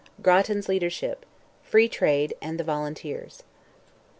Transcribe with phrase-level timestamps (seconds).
[0.23, 3.43] GRATTAN'S LEADERSHIP—"FREE TRADE," AND THE VOLUNTEERS.